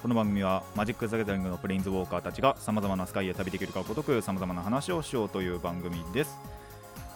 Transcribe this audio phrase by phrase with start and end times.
[0.00, 6.38] この番組はマジック・ザ・ギャザリングのプレインズウォーカーたちがさまざまなスカイへ旅できるかごとくさまざまな話をしようという番組です。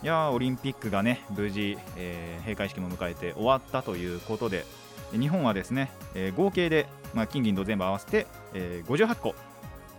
[0.02, 4.64] いやオリンピックがね無事、えー閉会式も迎えて終わったということで
[5.12, 9.36] 日本はですね、えー合計で、まあ、金銀銅全部合わせて、えー58個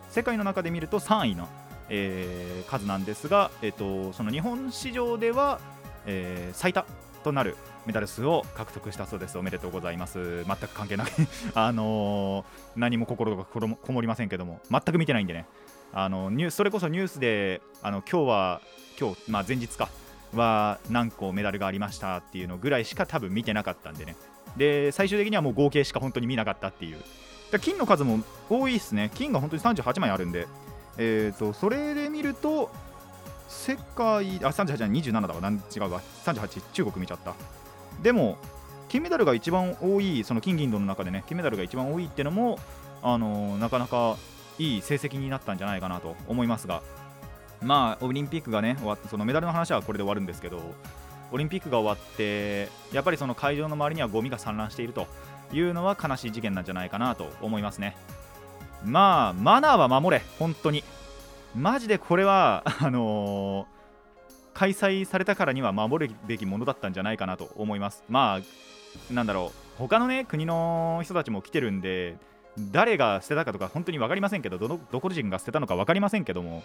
[0.09, 1.47] 世界の中で見ると3位の、
[1.87, 5.61] えー数なんですが、えー、とその日本市場では、
[6.05, 6.85] えー最多
[7.23, 9.37] となるメダル数を獲得したそうです。
[9.37, 10.43] おめでとうございます。
[10.43, 11.09] 全く関係なく
[11.55, 15.45] あのー何も心がこもりませんけども、全く見てないんでね、
[15.93, 18.61] あのニュースそれこそニュースで、あの今日は、
[18.99, 19.89] 今日、まあ、前日か、
[20.35, 24.15] は何個メダルがありましたっていうのぐらいしか多分見てなかったんでね。
[24.57, 26.97] で、最終的にはもう合計しか本当に見なかったっていう。
[27.51, 29.11] だ金の数も多いですね。
[29.15, 30.47] 金が本当に38枚あるんで、
[30.97, 32.71] えー、とそれで見ると、
[33.53, 37.33] 世界、あ、38じゃ27だわ、なん違うわ、38、中国見ちゃった。
[38.01, 38.37] でも、
[38.89, 42.59] 金メダルが一番多い、その金銀銅の中でね、金メダルが一番多いってのも、
[43.01, 44.17] あのーなかなか
[44.59, 46.81] いい成績になったんじゃないかなと思いますが、
[47.61, 50.61] まあ、オリンピックがね、終わ、そのメダルの話はこれで終わるんですけど、
[51.31, 55.07] オリンピックが終わって、やっぱりその会場の周りにはゴミが散乱していると
[55.51, 57.95] いうのは悲しい事件なんじゃないかなと思いますね。
[58.83, 60.83] まあ、マナーは守れ、本当に。
[61.55, 63.73] マジでこれは、あのー
[64.55, 68.03] 開催されたからには守るべきものだったんじゃないかなと思います。
[68.07, 72.17] まあ、なんだろう、他のね、国の人たちも来てるんで、
[72.71, 76.63] 誰が捨てたかとか本当に分かりませんけど、どのどこ人が捨てたのか分かりませんけども、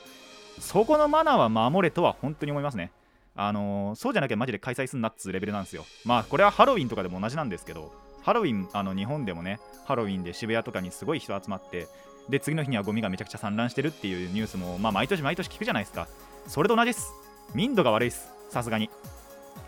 [0.61, 2.93] そこのマナーは守れとは本当に思いますね。
[3.35, 5.87] あのーそうじゃなきゃマジで開催すんなっつうレベルなんですよ。
[6.05, 11.89] まあ、これはハロウィンとかでも同じなんですけど、ハロウィン、あの日本でもね、ハロウィンで渋谷とかにすごい人集まって、
[12.29, 16.09] で、次の日にはゴミがめちゃくちゃ散乱してるっていうニュースも、まあ、毎年毎年聞くじゃないですか。
[16.47, 17.13] それと同じです。
[17.55, 18.29] 民度が悪いです。
[18.51, 18.91] さすがに。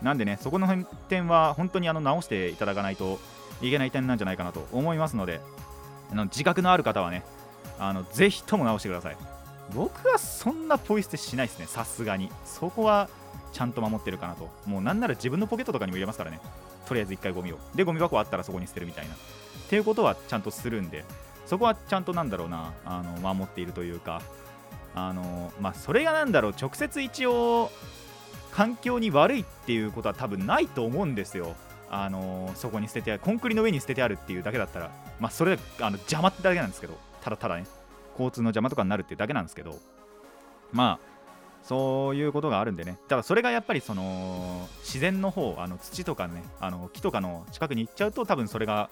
[0.01, 0.67] なんでね、そこの
[1.09, 3.19] 点は本当にあの直していただかないと
[3.61, 5.39] いけない点なんじゃないかなと思いますので、
[6.11, 7.23] あの自覚のある方はね、
[7.79, 9.17] あのぜひとも直してください。
[9.73, 12.31] 僕はそんなポイ捨てしないですね、さすがに。
[12.45, 13.09] そこは
[13.53, 14.49] ちゃんと守ってるかなと。
[14.65, 16.39] もうなんなら自分のポケットとかにも入れますからね。
[16.87, 17.57] とりあえず一回ゴミを。
[17.75, 19.13] で、ゴミ箱あったらそこに捨てるみたいな。
[19.13, 19.17] っ
[19.69, 21.05] ていうことはちゃんとするんで、
[21.45, 24.21] そこはちゃんとなんだろうな、あの守っているというか、
[24.95, 27.71] あのまあ、それがなんだろう、直接一応、
[28.51, 31.55] 環境に悪いっていうことは多分ないと思うんですよ。
[31.89, 37.65] あのそこに捨てて、コンクリの上に捨ててあるっていうだけだったら、まあ、それあの邪魔ってだけなんですけど、ただただね、
[38.13, 39.77] 交通の邪魔とかになるっていうだけなんですけど、
[40.71, 41.11] まあ、
[41.63, 48.89] そういうことがあるんでね、ただそれがやっぱりその自然の方、あの土とかね、あの木とかの近くに行っちゃうと、多分それが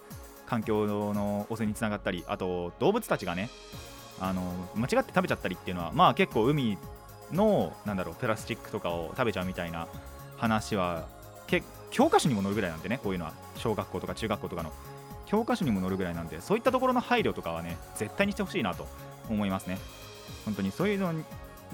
[0.50, 3.50] 環境の汚染につながったり、あと動物たちがね、
[4.20, 4.42] あの
[4.76, 6.78] 間違って食べちゃったりっていうのは、まあ結構海
[7.32, 9.88] のなんだろうプラスチックとかを食べちゃうみたいな
[10.38, 11.08] 話は
[11.48, 13.34] け教科書にも載るぐらいなんでねこういうのは。
[13.60, 14.72] 小学校とか中学校とかの。
[15.26, 18.88] 教科書にも載るぐらいなんでそういったところの配慮とかはね絶対にしてほしいなと
[19.30, 19.78] 思いますね。
[20.44, 21.14] 本当にそういうの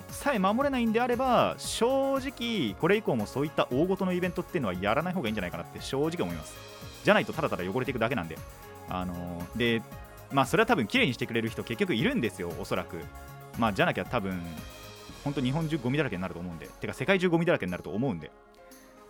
[0.10, 6.75] さえ守れないんであれば正直これ以降もそういった大事のイベントっていうのはやらない方がいいんじゃないかなって正直思います。
[7.06, 8.38] じゃないとただただ汚れていくだけなんで。
[8.90, 9.82] あのーで
[10.32, 13.00] まあそれは多分綺麗にしてくれる人結局いるんですよおそらく。
[13.60, 14.42] まあじゃなきゃ多分
[15.24, 16.68] 本当日本中ゴミだらけになると思うんで。
[16.68, 18.32] てか世界中ゴミだらけになると思うんで。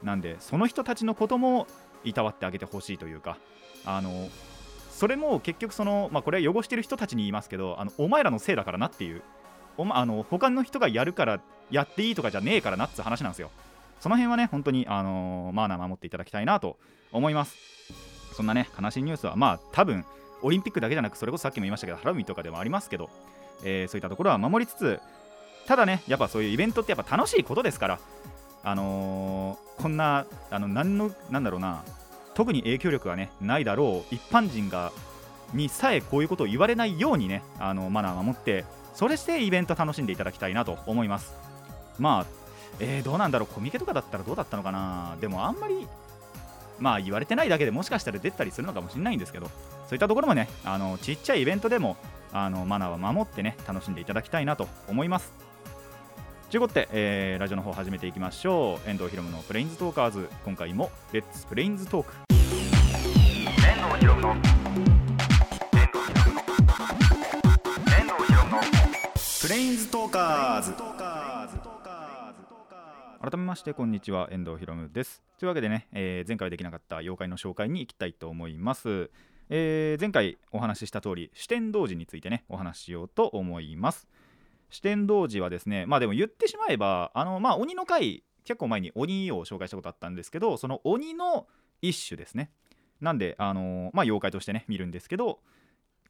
[0.04, 1.68] なんでその人たちのことも
[2.04, 3.38] いたわってあげてほしいというか。
[3.86, 4.30] あの
[4.92, 9.24] それも結局その、まあ、これは汚してる人たちに言いますけどあのお前らのせいだからなっていう。
[9.78, 11.42] お、ま、あの他の人がやるから
[11.72, 13.52] やっていいとかじゃねえからなって話なんですよ。
[14.00, 16.78] その辺はね本当に、あのマナー守っていただきたいなと
[17.12, 17.56] 思います。
[18.34, 20.06] そんなね悲しいニュースはまあ多分
[20.42, 23.10] オリンピックだけじゃなくそれこそさっきも言いましたけどハロウィンとかでもありますけど、
[23.64, 25.00] えーそういったところは守りつつ
[25.66, 28.00] ただねやっぱそういうイベントってやっぱ楽しいことですから
[28.64, 31.84] あのーこんなあの何のなんだろうな
[32.34, 34.91] 特に影響力がねないだろう一般人が
[35.53, 41.34] にさえこういうことを言われないようにねあのマナー守ってそれしてイベント楽しんでいただきたいなと思います。
[41.98, 42.45] まあ
[42.80, 45.16] えーどうなんだろうコミケとかだったらどうだったのかな？
[45.22, 45.88] でもあんまり
[46.80, 49.52] まあ言われてないだけでもしかしたら出たりするのかもしれないんですけどそ
[49.92, 51.96] ういったところもねあのちっちゃいイベントでも
[52.34, 55.32] あのマナーは守ってね楽しんでいただきたいなと思います。
[56.52, 58.90] ということで、えーラジオの方始めていきましょう。
[58.90, 60.30] 遠藤ひろむのプレインズトーカーズ。
[60.46, 64.36] 今回もレッツプレインズトーク遠藤ひろむの
[69.42, 70.74] プレインズトーカーズ
[73.26, 75.24] 改めましてこんにちは遠藤ひろむです。
[75.40, 79.10] というわけでね、えー前回できなかった妖怪の紹介に行きたいと思います、
[79.50, 84.08] えー前回お話しした通り四天童寺についてねお話ししようと思います。
[84.70, 91.48] 四天童寺はですねまあでも言ってしまえばあのまあ鬼の回結構前に鬼を紹介したことあったんですけどその鬼の
[91.82, 92.52] 一種ですね。
[93.02, 95.40] なんであのまあ妖怪としてね見るんですけど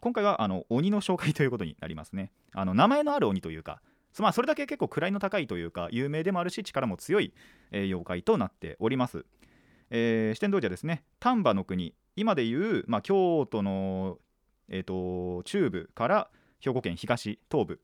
[0.02, 2.34] 今回はあの鬼の紹介ということになりますね。
[2.52, 3.80] あの名前のある鬼というか
[4.22, 7.34] まあ、それだけ結構位の高いというか有名でもあるし力も強い、
[7.72, 9.26] えー妖怪となっております、
[9.90, 11.96] えー四天王寺はですね丹波の国。
[12.16, 14.20] 今でいう、まあ、京都の、
[14.70, 16.30] えー、と中部から
[16.62, 17.82] 兵庫県東東部、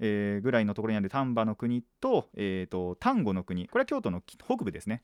[0.00, 3.68] えーぐらいのところにある丹波の国と,、えー、と丹後の国。
[3.68, 5.02] これは京都の北部ですね。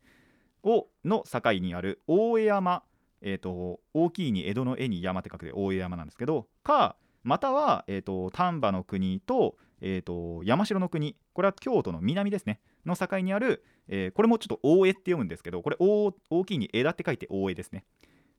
[0.65, 2.83] をの境にある大江山、
[3.21, 12.61] えー、と大きいに江戸の絵に山って書くで大江山なんですけどかまたは、えー、と丹波の国と,、えー、と山城の国これは京都の南ですね。
[12.87, 16.13] の境にある、えーこれもちょっと大江って読むんですけどこれ大
[16.47, 17.85] きいに枝って書いて大江ですね。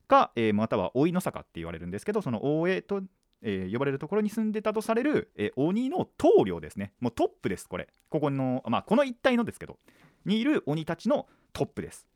[0.08, 3.02] か、えーまたは老いの坂って言われるんですけどその大江と、
[3.42, 6.92] えー呼ばれるところに住んでたとされる、え鬼の棟梁ですね。
[7.00, 7.88] もうトップですこれ。
[8.08, 9.78] ここのまあこの一帯のですけど。
[10.24, 12.06] にいる鬼たちのトップです。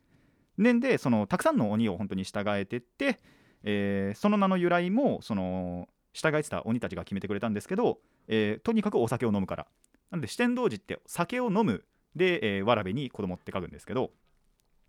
[0.57, 3.21] 年でそのたくさんの鬼を本当に従えてって、
[3.65, 5.89] えその名の由来もその
[6.19, 9.67] 従えてた鬼たちが決めてくれたんですけど、えーとにかくお酒を飲むから。
[10.11, 11.85] なんで四天王寺って酒を飲む。
[12.17, 14.11] で、えーわらべに子供って書くんですけど、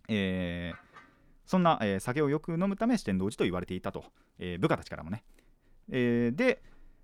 [0.08, 0.90] えー
[1.46, 4.04] そんな、えー酒をよく飲むため四天王寺と言われていたと、
[4.38, 5.22] えー部下たちからもね、
[5.90, 6.62] えーで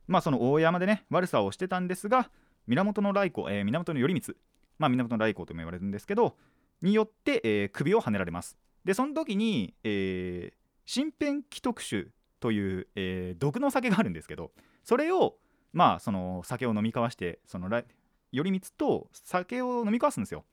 [0.08, 2.31] まあその大山でね悪さをしてたんですが
[2.67, 4.37] 源頼光、えー源頼光。
[4.78, 6.37] まあ源頼光とも言われるんですけど
[6.82, 8.56] によって、えー首をはねられます。
[8.84, 12.08] でその時に、えー身辺既得酒
[12.40, 14.52] という、えー毒の酒があるんですけど
[14.84, 15.36] それを
[15.72, 17.84] まあその酒を飲み交わしてその頼
[18.32, 20.44] 光と酒を飲み交わすんですよ。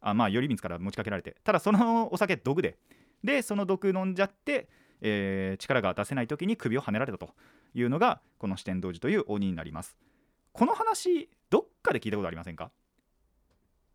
[0.00, 1.36] あまあ頼光から持ちかけられて。
[1.44, 2.76] ただそのお酒毒で。
[3.22, 4.68] でその毒飲んじゃって、
[5.00, 7.30] えー力が出せない時に首をはねられたと
[7.74, 9.96] いうのがこの四天王寺という鬼になります。
[10.52, 12.70] この話どっかで聞いたことありませんか？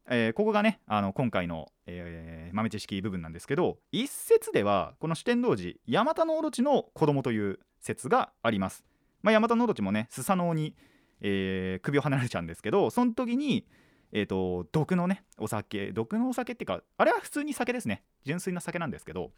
[0.09, 8.83] えーここがねあの今回の、えー豆知識部分なんですけど一説ではこの四天王寺ヤマタノオロチの子供という説があります、
[9.21, 10.75] まあ、ヤマタノオロチもねスサノオに、
[11.21, 13.65] えー首を離れちゃうんですけどその時に
[14.11, 18.03] えー、と毒のねお酒毒のお酒っていうかあれは普通に酒ですね。
[18.25, 19.31] 純粋な酒なんですけど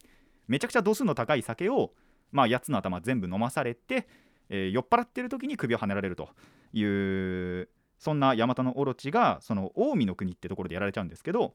[0.47, 1.91] めちゃくちゃ度数の高い酒を、
[2.31, 4.07] まあ、8つの頭全部飲まされて、
[4.49, 6.29] えー酔っ払ってる時に首をはねられると
[6.73, 7.69] いう
[8.01, 11.53] そんなヤマタノオロチがその近江の国ってところでやられちゃうんですけど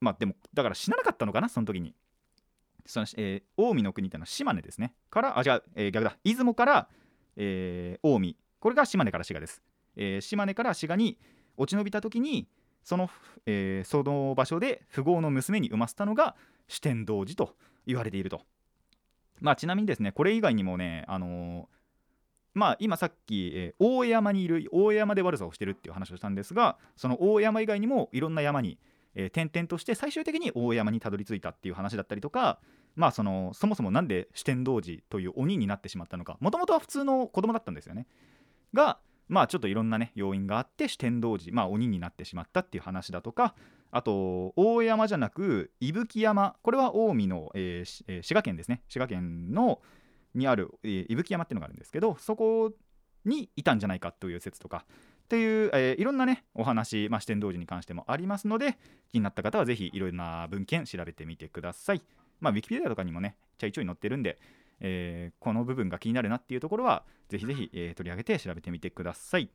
[0.00, 1.94] まあでもだから死ななかったのかなその時に。
[2.86, 4.94] その、えー近江の国ってのは島根ですね。
[5.10, 6.16] からあじゃあ、えー逆だ。
[6.24, 6.88] 出雲から、
[7.36, 8.36] えー近江。
[8.60, 9.60] これが島根から滋賀です、
[9.96, 11.18] えー島根から滋賀に
[11.56, 12.48] 落ち延びた時に
[12.84, 13.10] その,、
[13.46, 16.36] えーその場所で富豪の娘に産ませたのが
[16.68, 17.56] 四天王寺と
[17.86, 18.42] 言われていると。
[19.40, 21.81] まあちなみにですねこれ以外にもねあのー
[22.54, 28.78] まあ今さっき、えー大江山にいる大江山で悪さをしてるっていう話をしたんですがその大江山以外にもいろんな山に、
[29.14, 32.58] えー転々として最終的に大江山にたどり着いたっていう話だったりとか
[32.96, 38.06] まあそのそもそもなんで四天王寺という鬼になってしまったのかもともとは普通の子供だったんですよね。
[38.74, 43.54] がまあちょっといろんなね要因があって四天王寺まあ鬼になってしまったっていう話だとか
[43.90, 48.82] あと大江山じゃなく伊吹山これは近江の、ええー滋賀県ですね。
[48.88, 49.80] 滋賀県の
[50.34, 52.72] にある、えー伊吹山っていうのがあるんですけどそこ
[53.24, 54.84] にいたんじゃないかという説とか
[55.24, 58.78] っていう、えーいろんなねお話、まあ、四天王寺に関してもありますので
[59.10, 62.02] 気になった方はぜひいろんな文献調べてみてください。
[62.40, 64.38] まあウィキペディアとかにもねちょいちょい載ってるんで、
[64.80, 69.48] えーこの部分が気になるなっていうところはぜひぜひ、えー取り上げて調べてみてください。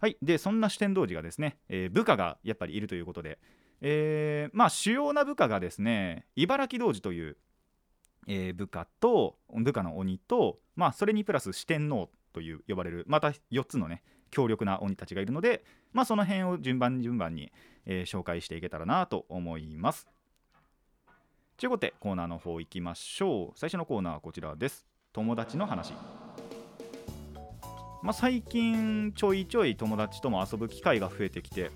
[0.00, 0.16] はい。
[0.22, 3.38] でそんな四天王寺がですね、えー部下がやっぱりいるということで、
[3.82, 7.36] えーまあ主要な部下がですね茨城童子という
[8.26, 17.52] えー部下と部下の鬼と、まあ、それにプラス四天王という呼ばれるまた4つのね強力な鬼たちがいるので、まあ、その辺を順番順番に、
[17.86, 20.06] えー紹介していけたらなと思います。
[21.56, 23.58] ということでコーナーの方行きましょう。
[23.58, 24.86] 最初のコーナーはこちらです。
[25.12, 25.94] 友達の話。
[28.02, 31.72] まあ、最近ちょいちょい友達とも遊ぶ機会が増えてきて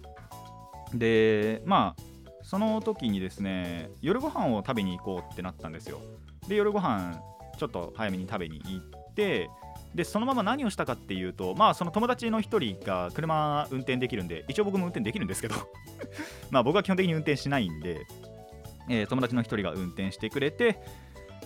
[0.94, 2.02] でまあ
[2.44, 6.00] その時にですね夜ご飯を食べに行こうってなったんですよ。
[6.50, 7.20] で夜ご飯
[7.58, 9.48] ちょっと早めに食べに行って
[9.94, 15.54] でそのまま何をしたかっていうとまあその友達の一人が車運転できるんで一応僕も運転できるんですけど
[16.50, 18.00] まあ僕は基本的に運転しないんで、
[18.88, 20.80] えー友達の一人が運転してくれて、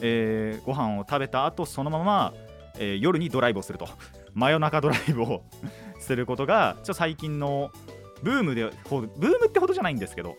[0.00, 2.32] えーご飯を食べた後そのまま、
[2.78, 3.88] えー夜にドライブをすると。
[4.34, 5.42] 真夜中ドライブを
[6.00, 7.70] することがちょ最近の
[8.22, 10.36] ブームでほブームってほどじゃないんですけど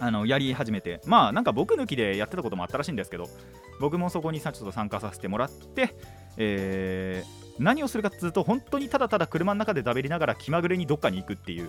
[0.00, 1.00] あのやり始めて。
[1.06, 3.28] まあなんか僕抜きでやってたこともあったらしいんですけど
[3.80, 5.94] 僕もそこにさちょっと参加させてもらって、
[6.36, 11.68] えー何をするかっていうと本当にただただ車の中で食べりながら気まぐれにどっかに行くっていう、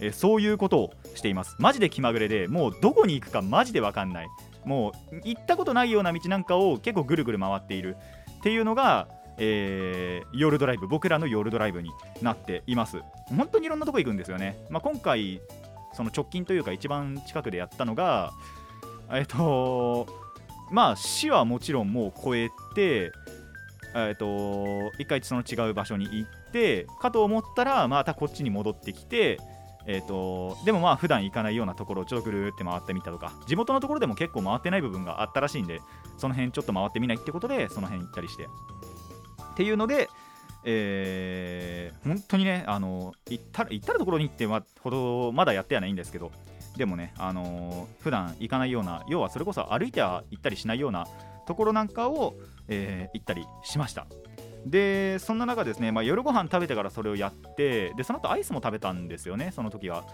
[0.00, 1.54] えーそういうことをしています。
[1.60, 4.28] マジで気まぐれでもうどこに行くかマジで分かんない。
[4.64, 7.96] もう行ったことないような道なんかを結構ぐるぐる回っている。
[8.38, 9.06] っていうのが、
[9.38, 13.00] えー夜ドライブ僕らの夜ドライブになっています。
[13.28, 15.40] 本当にいろんなとこ行くんですよね、まあ、今回
[15.98, 18.32] その直近というか一番近くでやったのが
[19.10, 20.06] えっと
[20.70, 23.10] まあ市はもちろんもう超えて
[23.96, 29.40] えっと一回その違う場所に行ってかと思ったらまたこっちに戻ってきて
[29.90, 35.80] えー、とでもまあ普段行かないようなところをちょっとぐるーって回ってみたとか地元のところでも結構回ってない部分があったらしいんで
[36.18, 38.48] その辺ちょっと回ってみないってことでその辺行ったりして。
[39.58, 40.08] っていうので、
[40.70, 46.30] えー本当にねあの行った行ったらところに行ってはほどまだやってはないんですけど
[46.76, 51.06] でもねあの普段行かないような要はそれこそ歩いては行ったりしないような
[51.46, 52.34] ところなんかを、
[52.68, 54.06] えー行ったりしました。
[54.66, 60.04] でそんな中ですね、まあ、夜ご飯食べてからそれをやってでその後アイスも食べたんですよねその時は、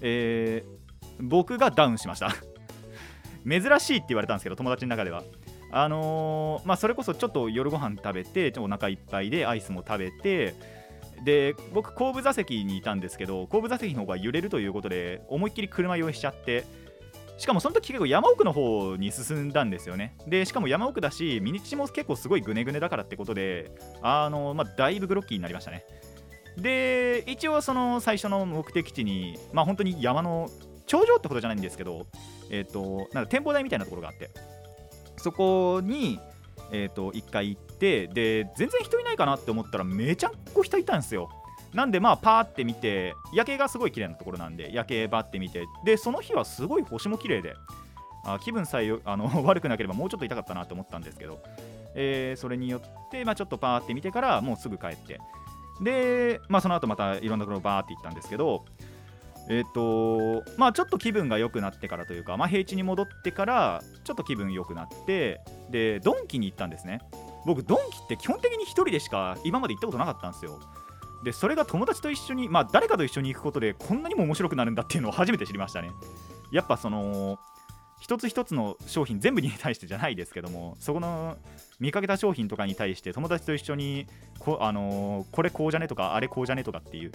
[0.00, 0.90] えー
[1.22, 2.32] 僕がダウンしました。
[3.48, 5.22] 珍しいって言われたんですけど友達の中では。
[5.72, 10.54] あのーまあそれこそちょっと夜ご飯食べてちょっとお腹いっぱいでアイスも食べて
[11.24, 16.64] で僕後部座席にいたんですけど後部座席の方が揺れるということで思いっきり車酔いしちゃって
[17.40, 20.14] しかもその時結構山奥の方に進んだんですよね。
[20.26, 23.72] でしかも山奥だし道も結構すごいグネグネだからってことで
[24.02, 25.86] あのまあだいぶグロッキーになりましたね。
[26.58, 30.50] で一応その最初の目的地にまあ本当に山の
[30.86, 32.06] 頂上ってことじゃないんですけど
[32.50, 34.30] えっ、となんか展望台みたいなところがあって
[35.20, 36.18] そこに
[36.72, 41.30] えっ、と1回行ってで全然人いないかなって思ったらめちゃくこ人いたんですよ。
[41.72, 47.54] なんでまあパーって見て夜景がすごい綺麗なところなんで夜景バーって見てでその日はすごい星も綺麗で
[48.24, 51.38] あ気分さえあの 悪くなければもうちょっと痛かったなと思ったんですけど、
[51.94, 55.20] えーそれによって、まあ、ちょっとパーって見てからもうすぐ帰って。
[55.80, 58.66] で、まあ、その後またいろんなところバーって行ったんですけど
[59.50, 65.40] えっ、とまあちょっと気分が良くなってからというか、まあ、平地に戻ってからちょっと気分良くなって
[65.70, 67.00] でドンキに行ったんですね。
[67.44, 70.60] 僕ドンキって基本的に1人でしか今まで行ったことなかったんですよ。
[71.24, 75.90] でそれが友達と一緒にまあ誰かと一緒に行くことでこんなにも面白くなるんだっていうのを初めて知りましたね。
[76.52, 77.38] やっぱその
[78.00, 81.36] 一つ一つの商品全部に対してじゃないですけどもそこの
[81.80, 84.06] 見かけた商品とかに対して友達と一緒に
[84.38, 87.12] こ,、あのーこれこうじゃねとかあれこうじゃねとかっていう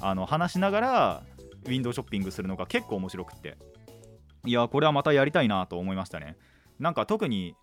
[0.00, 1.22] あの話しながら
[1.66, 3.56] ウィンドウショッピングするのが結構面白くって。
[4.46, 6.36] いやこれはまたやりたいなと思いましたね。
[6.78, 7.54] なんか特に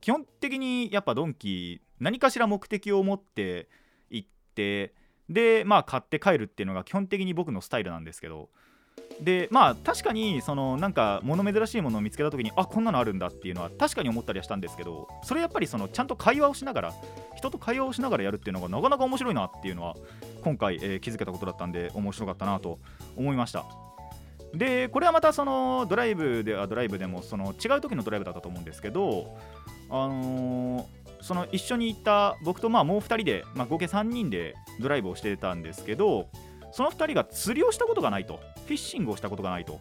[0.00, 3.68] 基本的にやっぱドンキ何かしら目的を持って
[4.10, 4.94] 行って
[5.28, 8.50] でまあ買って帰るっていうのが基本的に僕のスタイルなんですけど
[9.20, 16.92] でまあ確かにそのなんか物珍しいものを見つけた時にあこんなのあるんだっていうのは確かに思ったりはしたんですけどそれやっぱりそのちゃんと会話をしながら
[17.34, 19.94] 人と会話をしながらやるっていうのがなかなか面白いなっていうのは
[20.42, 22.78] 今回、えー気づけたことだったんで面白かったなと
[23.16, 23.64] 思いました。
[24.54, 29.36] でこれはまたそのドライブではドライブでもその違う時のドライブだったと思うんですけど
[29.90, 36.28] あのーその一緒に行った僕とまあもう2人で、まあ、合計3人でドライブをしてたんですけど
[36.72, 38.38] その2人が釣りをしたことがないと。
[38.66, 39.80] フィッシングをしたことがないと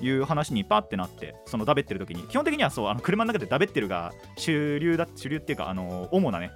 [0.00, 6.50] いう話にパッてなってそのだべってる時に基本的にはそうあの車の中でだべってるが主流だ主流っていうかあの主なね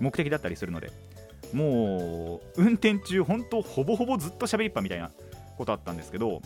[0.00, 0.90] 目的だったりするので
[1.52, 5.10] もう運転中本当ほぼほぼずっと喋りっぱみたいな
[5.56, 6.42] ことあったんですけど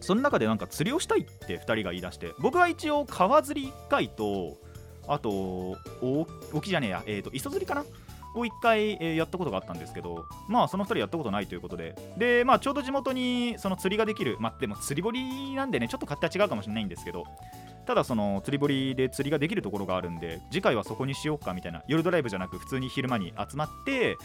[0.00, 4.56] その中でなんか釣りをしたいって2人が言い出して僕は一応川釣り1回と
[5.06, 5.76] あと
[6.52, 7.84] 沖じゃねえや、えー、と磯釣りかな
[8.34, 17.24] を1回、えやったことがあったんですけどまあその2人やったことないということででまあちょうど地元にその釣りができるまあでも釣り堀なんでねちょっと勝手は違うかもしれないんですけど
[17.86, 24.16] ただその釣り堀で釣りができるところがあるんで次回はそこにしようかみたいな夜ドライブじゃなく普通に昼間に集まって、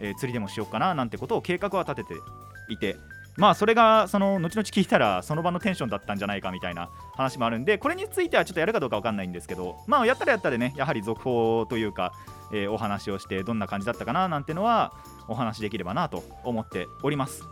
[0.00, 2.20] えー釣りでもしようかななんてことを計画は立てて
[2.68, 2.96] いて
[3.36, 12.12] まあそれがその後々聞いたらその場のテンションだったんじゃないかみたいな話もあるんでこれについてはちょっとやるかどうかわかんないんですけどまあやったらやったでねやはり続報というか、
[12.52, 14.92] えーお話をしてどんな感じだったかななんてのは
[15.28, 17.42] お話できればなと思っております。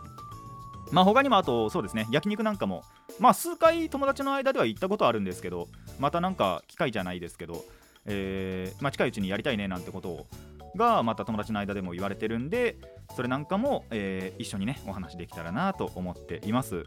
[0.91, 2.83] まあ他にもあとそうですね焼肉なんかも
[3.19, 5.67] まあ数回友達の間では行ったことあるんですけど
[5.99, 7.65] またなんか機会じゃないですけど、
[8.05, 10.27] えーまあ、近いうちにやりたいねなんてことを
[10.75, 12.77] がまた友達の間でも言われてるんで
[13.15, 16.85] それなんかも、えー一緒にねお話できたらなと思っています。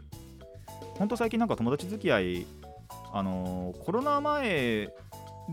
[0.95, 2.47] ほんと最近なんか友達付き合い
[3.13, 4.89] あのーコロナ前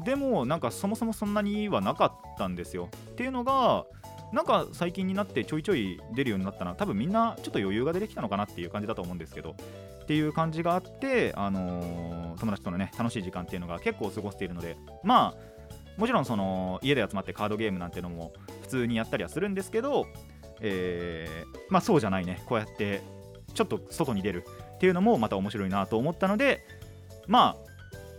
[0.04, 2.88] でもなんかそもそもそんなにはなかったんですよ。
[3.10, 3.84] っていうのが
[4.32, 9.54] なんか最近になってちょいちょい出るようになったのは多分みんなちょっと余裕が出てきたのかなっていう感じだと思うんですけど。
[10.02, 14.76] っていう感じがあって、あのー友達とのね楽しい時間っていうのが結構過ごしているので。
[15.04, 15.53] まあ
[15.96, 18.32] もちろんその家で集まってカードゲームなんてのも
[18.62, 20.06] 普通にやったりはするんですけど、
[20.60, 22.42] えーまあそうじゃないね。
[22.46, 23.02] こうやって
[23.54, 26.66] ちょっと外に出るっていうのもまた面白いなと思ったので
[27.26, 27.74] まあ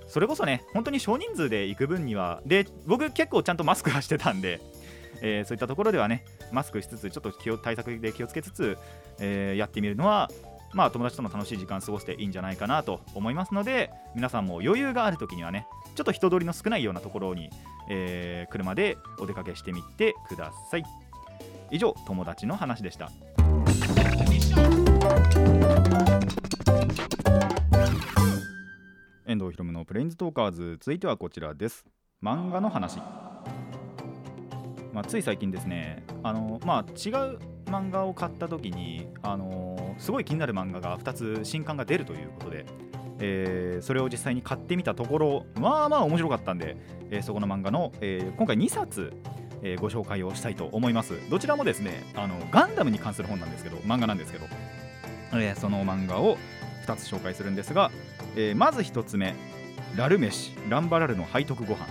[0.08, 4.62] それこそね本当に少人数で行く分にはで僕結構ちゃんとマスクはしてたんで、
[5.22, 8.78] えーそういったところではねマスクしつつちょっと気を対策で気をつけつつ、
[9.20, 10.30] えーやってみるのは
[10.74, 17.50] まあ友達との楽しい時間過ごしていいんじゃないかなと思いますので皆さんも余裕がある時にはねちょっと人通りの少ないようなところに、
[17.90, 20.84] えー車でお出かけしてみてください。
[21.72, 23.12] 以上友達の話でした。
[29.26, 31.86] 遠藤ひろむのプレインズトーカーズ続いてはこちらです。
[32.24, 33.00] 漫画の話。
[34.94, 42.66] まあ、つい最近ですねあの、まあ、違う漫画を買った時にあのすごい気になる漫画が2つ新刊が出るということで、
[43.20, 46.78] えーそれを実際に買ってみたところまあまあ面白かったんで、
[47.10, 49.14] えーそこの漫画の、えー今回2冊、
[49.64, 51.14] えご紹介をしたいと思います。
[51.30, 54.46] どちらもですねあのガンダムに関する本なんですけど漫画なんですけど、
[55.34, 56.38] えその漫画を
[56.86, 57.92] 2つ紹介するんですが、
[58.36, 59.34] えまず1つ目
[59.96, 61.88] ラル飯ランバラルの背徳ご飯。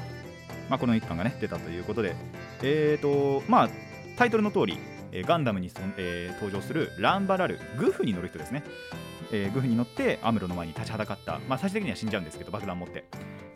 [0.71, 2.17] まあ、この1巻がね出たということで
[2.63, 3.69] えーとまあ
[4.17, 4.79] タイトルの通り、
[5.13, 8.63] えガンダムにそ、えー登場するランバラルグフに乗る人ですね、
[9.35, 13.05] えーグフに乗ってアムロの前に立ちはだかった、まあ、最終的には死んじゃうんですけど爆弾持って。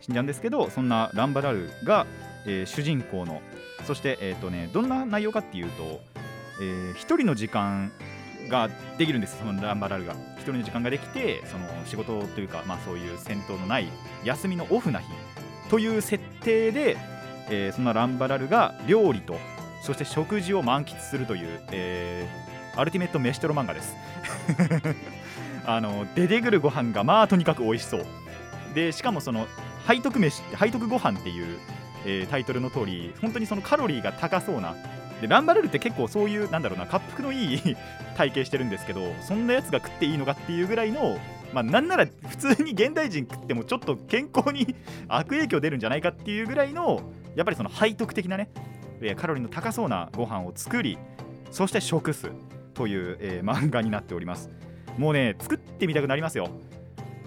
[0.01, 2.05] 死んじゃうんですけどそんなランバラルが、
[2.45, 3.41] えー主人公の
[3.87, 6.01] そして、えーとね、どんな内容かっていうと、
[6.61, 7.91] えー一人の時間
[8.49, 10.15] ができるんですそのランバラルが。
[10.37, 13.87] 一人の時間ができてその仕事というか、まあ、そういう戦闘のない
[14.23, 15.05] 休みのオフな日。
[15.69, 16.97] という設定で、
[17.49, 19.37] えーそんなランバラルが料理と
[19.83, 23.93] そして食事を満喫するという、えーアルティメット飯テロ漫画です。
[25.65, 28.05] あの出てくるご飯がまあとにかく美味しそう。
[28.73, 29.47] でしかもその
[29.87, 31.57] 背徳飯背徳ご飯っていう、
[32.05, 34.75] えータイトルの通り本当にそのカロリーが高そうな。
[35.21, 37.59] でランバラルって結構そういうなんだろうな滑腹のいい
[38.15, 41.19] 体型してるんですけどそんなやつが食っていいのかっていうぐらいの
[41.53, 44.75] まあなんなら普通に現代人食ってもちょっと健康に
[45.09, 47.01] 悪影響出るんじゃないかっていうぐらいの
[47.35, 48.49] やっぱりその背徳的なね、
[49.17, 50.97] カロリーの高そうなご飯を作り
[51.51, 52.31] そして食す
[52.73, 54.49] という、えー漫画になっております。
[54.99, 56.49] もうね作ってみたくなりますよ。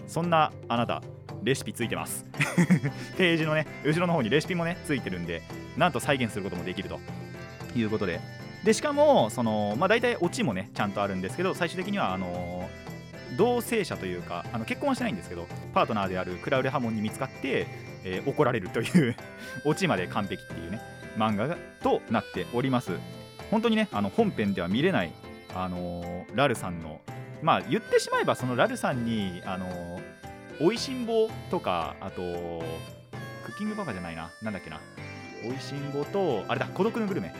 [0.06, 1.02] そんなあなた
[1.42, 2.24] レシピついてます。
[3.16, 5.42] ページのね後ろの方にレシピもねついてるんで
[5.76, 7.00] なんと再現することもできると。
[7.74, 8.20] いうことで。
[8.64, 12.68] でしかもそのまあ大体オチもねちゃんとあるんですけど最終的にはあの
[13.36, 17.66] 同性者というかあの結婚はしてないんですけどパートナーであるクラウレハモンに見つかって、
[18.04, 19.16] えー怒られるという
[19.64, 20.80] オチまで完璧っていうね
[21.16, 22.92] 漫画となっております。
[23.50, 25.12] 本当にねあの本編では見れない
[25.54, 27.00] あのーラルさんの
[27.42, 30.00] まあ言ってしまえばそのラルさんにあの
[30.60, 32.22] おいしんぼとかあと
[33.44, 34.30] クッキングバカじゃないな。
[34.42, 34.80] なんだっけな。
[35.44, 37.34] おいしんぼとあれだ孤独のグルメ。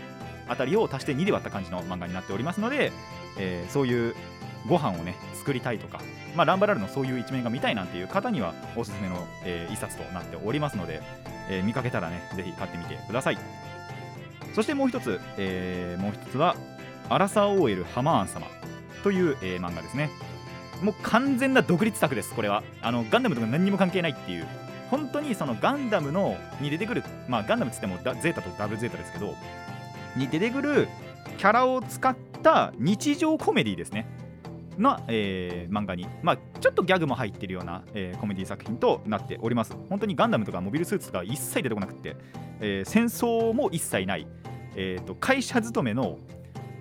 [0.49, 2.91] あたりを足して2で割った感じの漫画になっておりますので、
[3.38, 4.15] えーそういう
[4.69, 6.01] ご飯をね作りたいとか、
[6.37, 11.01] まあ、ランバラルのそういう一面が見たいなんていう方にはおすすめの、えー一冊となっておりますので、
[11.49, 13.38] えー見かけたらねぜひ買ってみてください。
[14.55, 16.57] そしてもう一つ、えーもう一つは
[17.09, 18.47] アラサー OL ハマーン様。
[19.03, 20.11] という、えー漫画ですね。
[20.83, 22.62] もう完全な独立作ですこれは。
[22.81, 24.47] あのガンダムとか何にも関係ないっていう。
[24.91, 29.35] 本当にそのガンダムのに出てくるまあガンダムっつってもゼータとダブルゼータですけど
[30.17, 30.87] に出てくる
[31.38, 34.07] キャラを使った日常コメディですね。
[34.77, 39.75] な、えー漫画に、まあ、ちょっとギャグも入ってるような、えーコメディ作品となっております。
[39.88, 42.17] 本当にガンダムとかモビルスーツとか一切出てこなくて、
[42.61, 44.27] えー戦争も一切ない、
[44.77, 46.19] えーと会社勤めの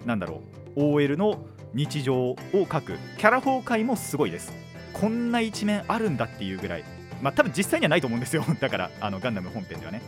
[0.06, 0.42] なんだろ
[0.76, 4.54] う OL の日常を描くキャラ崩壊もすごいです。
[4.94, 6.84] こんな一面あるんだっていうぐらい。
[7.22, 8.44] まあ多分実際にはないと思うんですよ。
[8.60, 10.02] だからあのガンダム本編ではね。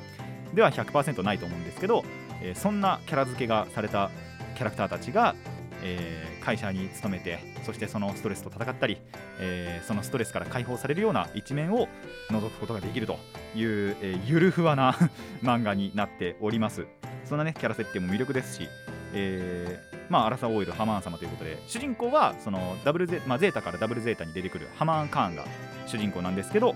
[0.54, 2.04] では100%ないと思うんですけど、
[2.42, 4.12] えーそんなキャラ付けがされた
[4.56, 5.36] キャラクターたちが、
[5.84, 8.98] えー会社に勤めてそしてそのストレスと戦ったり、
[9.40, 11.88] えーそのストレスから解放されるような一面を
[12.30, 13.18] 覗くことができると
[13.56, 14.98] いう、えゆるふわな
[15.42, 16.86] 漫画になっております。
[17.26, 18.70] そんなねキャラ設定も魅力ですし、
[19.14, 19.80] え
[20.14, 25.44] まあ、アラサー OL ハマーン様ということで主人公はそのダブルゼ,、まあ、ゼータからダブルゼータに出てくるハマーン・カーンが
[25.88, 26.76] 主人公なんですけど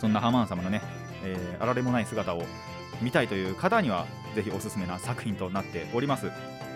[0.00, 0.82] そんなハマーン様のね、
[1.22, 2.42] えーあられもない姿を
[3.00, 6.26] 見たいという方にはぜひおすすめな作品となっております。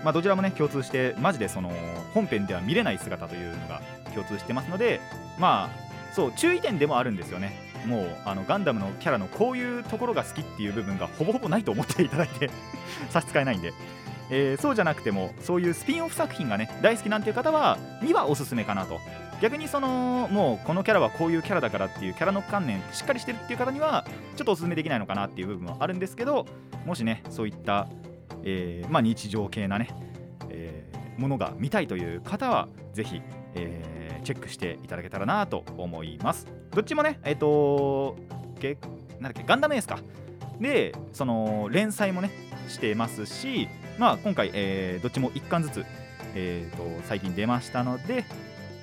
[0.05, 1.73] まあ、どちらもね共通してマジでその
[2.15, 3.83] 本編では見れない姿というのが
[4.15, 5.01] 共通してますので
[5.39, 7.69] まあそう注意点でもあるんですよね。
[7.87, 12.51] もうあのガンダムのキャラのこういうところが好きっていう部分がほぼほぼないと思っていただいて
[13.11, 13.73] 差し支えないんで、
[14.31, 18.99] えーそうじゃなくてもそういうスピンオフ作品がね大好きなんていう方はにはおすすめかなと。
[19.41, 26.45] 逆にそのもうこのキャラはこういうキャラだからっていうキャラの観念しっかりしてるっていう方にはちょっとおすすめできないのかなっていう部分はあるんですけど
[26.85, 27.89] もしねそういった、
[28.43, 29.91] えーまあ、日常系なね、
[30.51, 33.21] えーものが見たいという方はぜひ、
[33.57, 36.47] えーチェックしていただけたらなと思います。
[36.75, 38.17] どっちもねえっ、と
[38.61, 38.77] け
[39.13, 40.01] なんだっけガンダムエースか。
[40.61, 42.31] でその連載もね
[42.69, 45.85] してますしまあ今回、えーどっちも1巻ずつ、
[46.35, 48.25] えーと最近出ましたので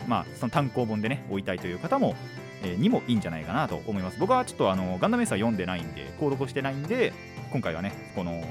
[0.08, 2.16] まあその単行本でね追いたいという方も、
[2.64, 4.20] えーにもいいんじゃないかなと思います。
[4.20, 7.14] 僕はちょっとあのガンダムエースは読んでないんで購読してないんで
[7.52, 8.44] 今回はねこの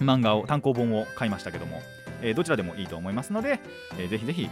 [0.00, 1.80] 漫画を単行本を買いましたけども、
[2.22, 3.60] えーどちらでもいいと思いますので、
[3.98, 4.48] えーぜひぜひ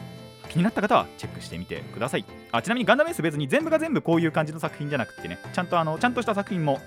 [0.49, 2.25] 気になった方はチェックしてみてください。
[2.53, 6.81] あちなみにガンダムエース別に全部が全部こういう感じの作品じゃなくてねちゃんとあのちゃんとした作品も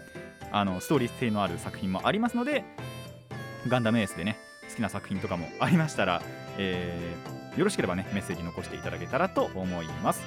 [0.51, 2.63] あのストーリー性のある作品もありますので
[3.67, 4.37] ガンダムエースでね
[4.69, 6.21] 好きな作品とかもありましたら、
[6.57, 10.21] えーよろしければねメッセージ残していただけたらと思います。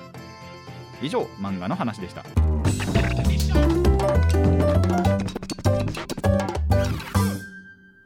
[1.00, 2.22] 以上漫画の話でした。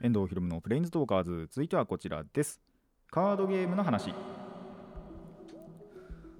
[0.00, 2.60] 遠藤ひろむのプレインズトーカーズ続いてはこちらです。
[3.10, 4.14] カードゲームの話。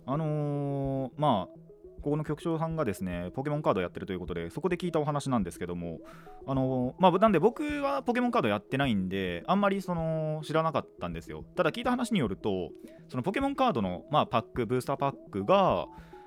[0.07, 1.67] あのーまあ
[2.02, 5.98] ここの局長さんがですねポケモンカードやってるということでそこで聞いたお話なんですけども
[6.46, 11.44] あのまあなんで僕はポケモンカードやってないんであんまりその知らなかったんですよ。
[11.56, 12.70] ただ聞いた話によると
[13.08, 15.87] そのポケモンカードの、まあ、パックブースターパックが、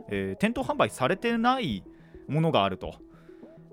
[0.09, 1.83] えー店頭販売されてない
[2.27, 2.95] ものがあると。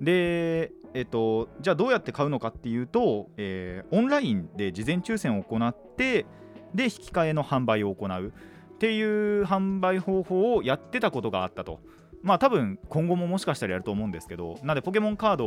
[0.00, 6.26] でえっと、じゃあどうやって買うのかっていうと、えーオンラインで事前抽選を行って
[6.74, 8.32] で引き換えの販売を行う。
[8.78, 11.80] っていう販売方法をやってたことがあったと。
[12.22, 15.46] まあ多分今後ももしかしたらやると思うんですけどなのでポケモンカード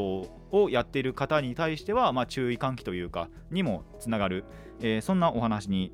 [0.51, 4.45] をやっている方に対しては、まあ、注意喚起というかにもつながる、
[4.79, 5.91] えーそんなお話に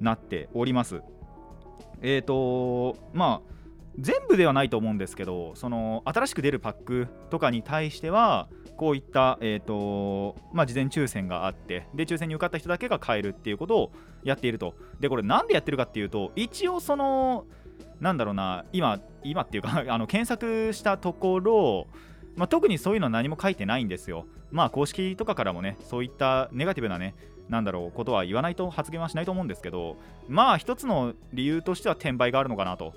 [0.00, 1.02] なっております。
[2.00, 3.54] えっ、とまあ
[3.98, 14.74] 全部ではないと思うんですけどその新しく出るパックとかに対してはこういった、えーとまあ、事前抽選があってで抽選に受かった人だけが買えるっていうことをやっていると。
[15.00, 17.44] でこれなんでやってるかっていうと一応その
[18.00, 21.88] なんだろうな今今っていうか あの検索したところ、
[22.36, 24.26] まあ、特にそういうのは何も書いてないんですよ。
[24.52, 27.16] まあ公式とかからもねそういったネガティブなね
[27.48, 29.96] なんだろうことは言わないと発言はしないと思うんですけど
[30.28, 32.94] まあ一つの理由としては転売があるのかなと。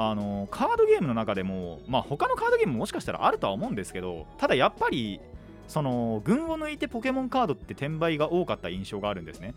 [0.00, 5.20] あのカードゲームの中でも、まあ、他のカードゲームももしかしたらあるとは思うんですけどただやっぱり
[5.66, 9.54] その群を抜いてポケモンカードって転売が多かった印象があるんですね。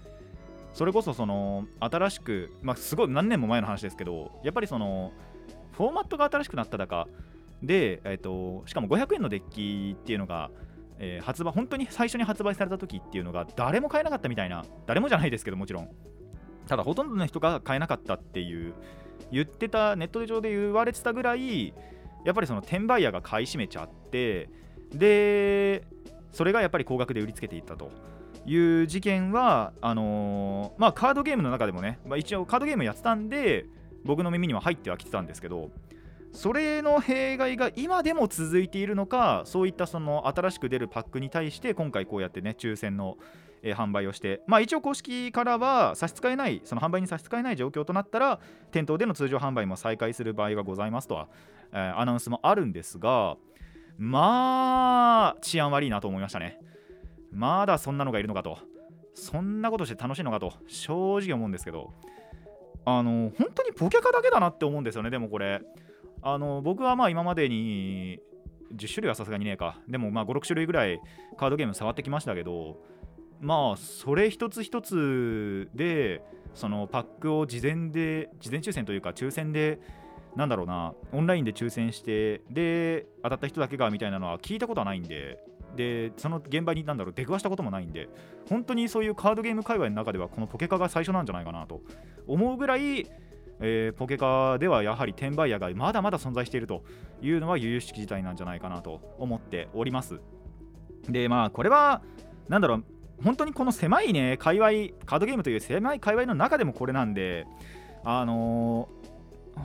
[0.74, 5.12] それこそその新しく、まあ、すごい何年も前の話ですけどやっぱりその
[5.74, 7.08] フォーマットが新しくなっただか
[7.62, 10.50] で、えっとしかも500円のデッキっていうのが、
[10.98, 15.90] えー発売本当に最初に発売された時っていうのが誰も買えなかったみたいな誰もじゃないですけどもちろん。
[16.68, 18.74] ただほとんどの人が買えなかったっていう
[19.32, 21.74] 言ってたネット上で言われてたぐらい
[22.26, 24.50] やっぱりその転売ヤーが買い占めちゃって
[24.94, 25.84] で
[26.32, 27.92] それがやっぱり高額で売りつけていったと
[28.46, 33.66] いう事件はあのーまあカードゲームの中でもね、まあ、一応カードゲームやってたんで
[34.04, 35.70] 僕の耳には入ってはきてたんですけど
[36.34, 43.18] それの弊害が今でも続いているのかそういったその新しく出るパックに対して今回こうやってね抽選の、
[43.64, 48.40] えー販売をしてまあ一応公式からは差し支えないその販売に差し支えない状況となったら
[48.72, 51.28] 店頭での通常販売も再開する場合がございますとは、
[51.72, 53.38] えーアナウンスもあるんですが
[53.98, 56.60] まあ治安悪いなと思いましたね。
[57.32, 58.58] まだそんなのがいるのかと。
[59.14, 61.94] そんなことして楽しいのかと正直思うんですけど
[62.86, 65.62] あの本当にポケカだけだなって思うんですよねでもこれ。
[66.24, 68.20] あの僕はまあ今までに
[68.76, 69.80] 10種類はさすがにねえか。
[69.88, 71.00] でもまあ56種類ぐらい
[71.38, 72.78] カードゲーム触ってきましたけど
[73.42, 76.24] まあそれ一つ一つで
[76.54, 79.80] そのパックを事前で事前抽選というか抽選で
[80.36, 85.44] なんだろうなオンラインで抽選してで当たった人だけがみたいなのは聞いたことはないんで
[85.76, 88.10] でその現場になんだろう出くわしたこともないんで
[88.50, 91.82] 本当にそういうカードゲーム界隈の中ではこのポケカが最初なんじゃないかなと
[92.28, 93.10] 思うぐらい
[93.64, 96.84] えーポケカではやはり転売屋がまだまだ存在していると
[97.22, 100.20] いうのは由々しき事態なんじゃないかなと思っております。
[101.08, 102.02] でまあこれは
[102.50, 102.86] なんだろう
[103.24, 104.70] 本当にこの狭いね界隈
[105.06, 107.46] カードゲームという狭い界隈の中でもこれなんで
[108.04, 109.02] あのー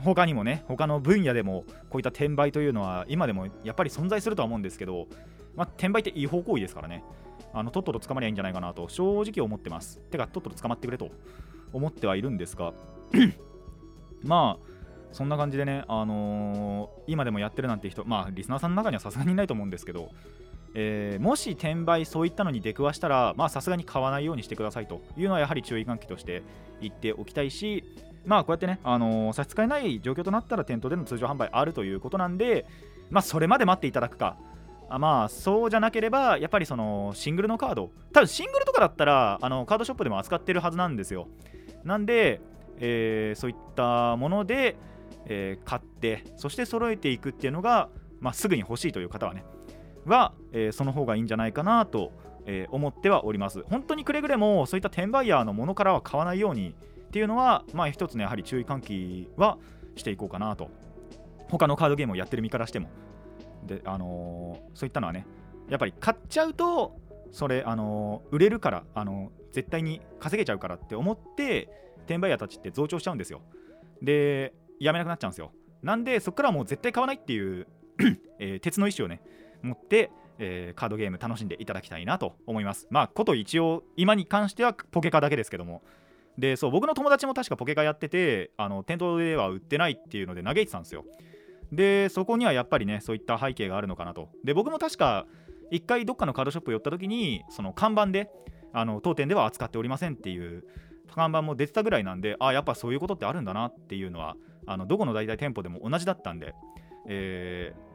[0.03, 5.07] 他にもね他の分野でもこういった転売というのは今でもやっぱり存在するとは思うんですけど、
[5.55, 7.03] まあ、転売って違法行為ですからね。
[7.53, 9.99] あのとっとと捕まりゃいいんじゃないかなと正直思ってます。
[9.99, 11.09] てかとっとと捕まってくれと
[11.73, 12.73] 思ってはいるんですが
[14.23, 14.67] まあ
[15.11, 20.09] そんな感じでね、あのー今でもやってるなんて人、まあ、リスナーさんの中にはさすがにいないと思うんですけど、
[20.79, 26.43] えーもし転売そういったのに出くわしたらさすがに買わないようにしてくださいというのはやはり注意喚起として
[26.81, 27.83] 言っておきたいし
[28.25, 32.67] まあこうやってね、あのー差し支えない状況となったら店頭での通常販売あるということなんで
[33.09, 34.37] まあそれまで待っていただくか。
[34.89, 37.89] あまあそうじゃなければやっぱりそのシングルのカード。
[38.13, 41.27] 多分シングルとかだったらあのカードショップでも扱ってるはずなんですよ。
[41.83, 42.39] なんで、
[42.79, 44.77] えーそういったもので、
[45.25, 47.89] えー買ってそして揃えていくっていうのが、
[48.21, 49.43] まあ、すぐに欲しいという方はね
[50.07, 52.11] は、えーその方がいいんじゃないかなと、
[52.45, 53.63] えー思ってはおります。
[53.63, 56.75] 本当にくれぐれもそういった転売ヤーのものからは買わないように
[57.07, 59.57] っていうのはまあ一つねやはり注意喚起は
[59.95, 60.69] していこうかなと。
[61.49, 62.89] 他のカードゲームをやってる身からしても。
[63.65, 65.25] であのーそういったのはね
[65.69, 66.97] やっぱり買っちゃうと
[67.33, 71.67] それ、あの売れるから、あの絶対に稼げちゃうからって思って
[72.05, 73.41] 転売屋たちって増長しちゃうんですよ。
[74.01, 75.51] でやめなくなっちゃうんですよ。
[75.83, 77.67] なんでそこからもう絶対買わないっていう、
[78.39, 79.21] えー鉄の意志をね
[79.61, 82.87] 持って、えーカードゲーム楽しんでいただきたいなと思います。
[82.89, 85.81] まあこと一応今に関してはポケカだけですけども。
[86.37, 91.03] でそう僕の友達も確かポケカやっててあの店頭では売ってないっていうので嘆いてたんですよ。
[91.71, 94.29] でそこにはやっぱりねそういった背景があるのかなと。
[94.43, 95.25] で僕も確か
[95.71, 98.29] 一回どっかのカードショップ寄った時にその看板で
[98.71, 100.63] あの当店では扱っておりませんっていう
[101.13, 106.53] 看板も出てたぐらいなんであやっぱそういうことってあるんだなっていうのはあのどこの大体店舗でも同じだったんで、
[107.07, 107.86] えー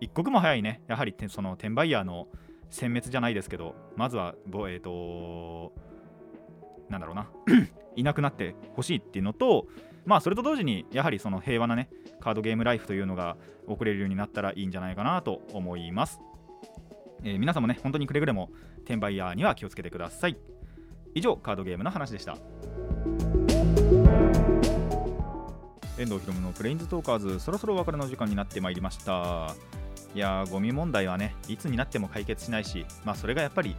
[0.00, 0.82] 一刻も早いね。
[0.88, 2.28] やはりその転売ヤーの
[2.70, 4.34] 殲滅じゃないですけどまずは
[4.68, 5.72] えっ、と
[6.88, 7.30] なんだろうな。
[7.96, 9.66] いなくなってほしいっていうのと
[10.04, 11.88] まあそれと同時にやはりその平和なね
[12.20, 16.20] カードゲームライフというのが送れるようになったらいいんじゃないかなと思います、
[17.24, 20.36] えー皆さんもね本当にくれぐれも転売ヤーには気をつけてください。
[21.14, 22.36] 以上カードゲームの話でした。
[25.98, 29.54] 遠藤ひろむのプレインズトーカーズそろそろお別れの時間になってまいりました。
[30.16, 33.76] いやゴミ問題はねいつになっても解決しないしまあそれがやっぱり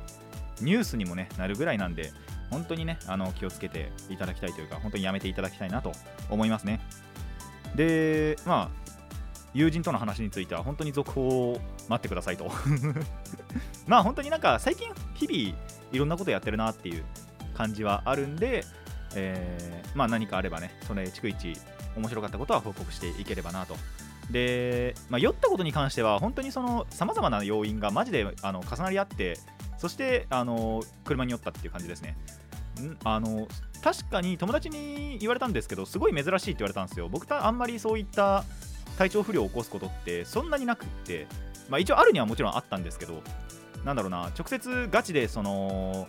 [0.61, 2.11] ニュースにもねなるぐらいなんで
[2.51, 5.91] 本当にねあの気をつけていただきたいというか本当にやめていただきたいなと
[6.29, 6.79] 思いますね。
[7.75, 8.87] でまあ
[9.55, 12.51] 友人との話については本当に続報を待ってくださいと。
[13.87, 15.57] まあ本当になんか最近日々
[15.91, 17.03] いろんなことやってるなっていう
[17.55, 18.63] 感じはあるんで、
[19.15, 21.59] えーまあ何かあればねそれ逐一
[21.95, 23.75] 面白かったことは報告していければなと
[24.31, 29.37] で、まあ、酔ったことに関しては本当にそのさまざまな要因がマジであの重なり合って
[29.77, 32.17] そしてあの車に酔ったっていう感じですね。
[32.81, 33.47] んあの
[33.81, 37.09] 確かに友達に言われたんですけどすごい珍しいって言われたんですよ。
[37.09, 38.43] 僕たあんまりそういった
[38.97, 41.27] 体調不良を起こすことってそんなになくって、
[41.69, 43.21] まあ、一応あるにはもちろんあったんですけど
[43.85, 46.07] なんだろうな直接ガチでその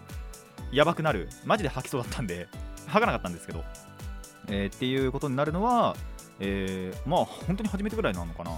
[0.73, 2.49] やばくなるマジで吐きそうだったんで
[2.87, 3.65] 吐かなかったんですけど、
[4.49, 5.95] えーっていうことになるのは、
[6.41, 8.53] えーまあ本当に初めてぐらいなのかな。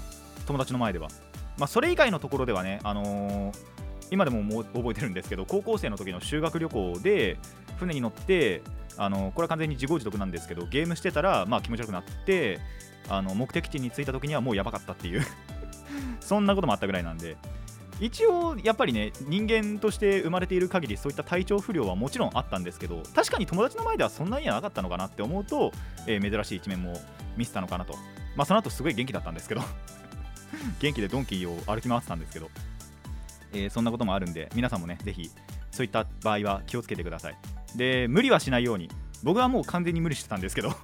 [0.47, 1.09] 友達の前では、
[1.59, 7.39] まあ、それ以外のところではね、あのー今でもも覚えてるんですけど高校生の時の修学旅行で
[7.79, 8.63] 船に乗って
[8.97, 12.59] あのこれは完全に自業自得なんですけどゲームしてたら、まあ、気持ち悪くなって
[13.09, 15.23] あの目的地に着いた時にはもうやばかったっていう。
[16.21, 17.37] そんなこともあったぐらいなんで。
[18.01, 25.71] 一応やっぱりね人間として生まれている限りそういった体調不良はもちろんあったんですけど確かに友達の前ではそんなにはなかったのかなって思うと、
[26.07, 26.99] えー珍しい一面も
[27.37, 27.95] 見せたのかなと。
[28.37, 29.63] まあその後すごい元気だったんですけど
[30.81, 32.51] 元気でドンキーを歩き回ってたんですけど、
[33.53, 35.31] えーそんなこともあるんで皆さんもねぜひ
[35.71, 37.37] そういった場合は気をつけてください。
[37.77, 38.91] で無理はしないように
[39.23, 40.75] 僕はもう完全に無理してたんですけど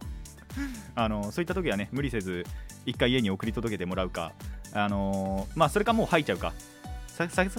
[0.95, 2.45] あのそういった時はね無理せず
[2.85, 4.33] 一回家に送り届けてもらうか
[4.73, 6.53] あのーまあそれかもう吐いちゃうか。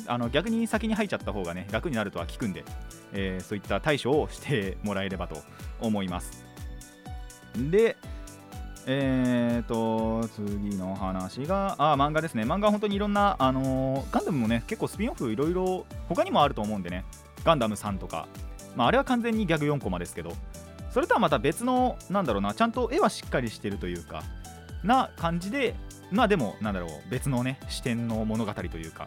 [0.07, 2.63] あの逆に先に吐いちゃった方がね楽になるとは聞くんで、
[3.13, 5.37] えーそういった対処をしてもらえればと
[5.79, 6.45] 思います。
[7.55, 7.97] で
[8.85, 12.43] えーと次の話があ漫画ですね。
[12.43, 17.03] 漫画は本当にいろんな、あのーガンダムもね結構スピンオフいろいろ他にもあると思うんでね。
[17.43, 18.27] ガンダム3とか、
[18.75, 20.33] まあ、あれは完全にギャグ4コマですけど。
[20.89, 24.23] それとはまた別のなんだろうなちゃんと絵はしっかりしてるというか
[24.83, 25.75] な感じで
[26.11, 29.05] まあでもなんだろう別のね視点の物語というか。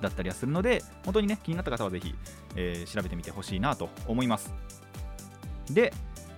[0.00, 2.14] だったりはするので本当にね気になった方はぜひ、
[2.56, 4.52] えー調べてみてほしいなと思います。
[5.70, 5.92] で、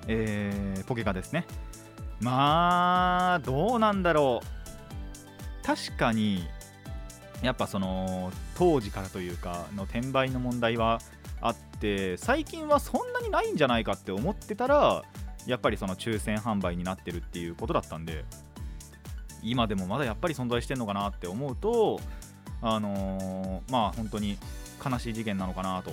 [0.07, 1.46] えーポケカですね。
[2.20, 5.66] まあどうなんだろう。
[5.66, 6.46] 確かに
[7.42, 11.01] やっぱその当時からというかの転売の問題は
[11.40, 15.05] あって最近はそんなにないんじゃないかって思ってたら
[15.46, 18.25] やっぱりその抽選販売になってるっていうことだったんで
[19.42, 21.99] 今でもまだやっぱり存在してんのかなって思うと
[22.62, 24.37] あのーまあ本当に
[24.85, 25.92] 悲しい事件なのかなと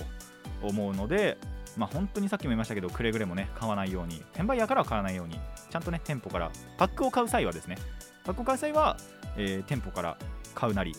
[0.62, 1.38] 思うので
[1.76, 5.38] まあ本当にさっきも言いましたけどくれぐれもね買わないように転売屋からは買わないように
[5.70, 7.76] ちゃんとね店舗からパックを買う際はですね
[8.24, 8.96] パックを買う際は、
[9.36, 10.16] えー店舗から
[10.54, 10.94] 買うなり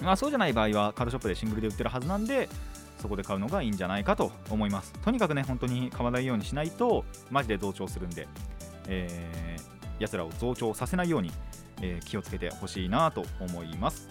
[0.00, 2.48] まあ、そうじゃない場合はカードショップでシングルで売ってるはずなんで
[2.98, 4.92] そこで買うのがいいんじゃないかと思います。
[5.04, 8.28] とにかくね本当に買わないようにしないとマジで増長するんで、
[8.88, 11.30] えー、奴らを増長させないように、
[11.80, 14.08] えー気をつけてほしいなと思います。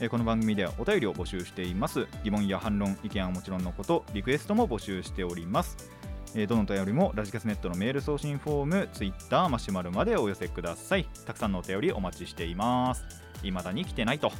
[0.00, 5.90] えこの番組ではお便りを募集しています疑問や反論意見はもちろんのことリクエストも募集しております
[6.34, 11.06] えどのお便りもラジキャスネットのメール送信フォーム、ツイッター、マシュマロまでお寄せください。
[11.26, 13.04] たくさんのお便りお待ちしています。
[13.42, 14.32] 未だに来てないと。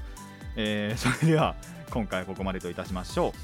[0.56, 1.54] えー それでは
[1.90, 3.34] 今回ここまでといたしましょ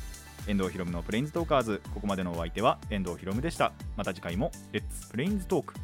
[0.47, 0.51] う。
[0.51, 3.73] 遠藤ひろむのプレインズトーカーズ、ここまでのお相手は遠藤ひろむでした。
[3.99, 5.75] また次回もレッツプレインズトーク。